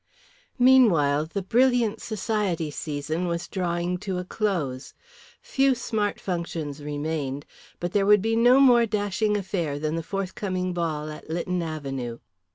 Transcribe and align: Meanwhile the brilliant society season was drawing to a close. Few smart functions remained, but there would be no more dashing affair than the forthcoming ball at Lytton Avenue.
Meanwhile 0.57 1.27
the 1.27 1.43
brilliant 1.43 2.01
society 2.01 2.71
season 2.71 3.27
was 3.27 3.47
drawing 3.47 3.99
to 3.99 4.17
a 4.17 4.23
close. 4.23 4.95
Few 5.43 5.75
smart 5.75 6.19
functions 6.19 6.81
remained, 6.81 7.45
but 7.79 7.91
there 7.91 8.07
would 8.07 8.23
be 8.23 8.35
no 8.35 8.59
more 8.59 8.87
dashing 8.87 9.37
affair 9.37 9.77
than 9.77 9.93
the 9.95 10.01
forthcoming 10.01 10.73
ball 10.73 11.11
at 11.11 11.29
Lytton 11.29 11.61
Avenue. 11.61 12.17